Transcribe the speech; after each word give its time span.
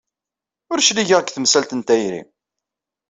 Ur 0.71 0.79
cligeɣ 0.87 1.19
deg 1.21 1.29
temsalt 1.31 1.71
n 1.75 1.81
tayri. 1.87 2.21